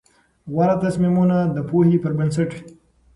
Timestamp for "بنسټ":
2.17-2.49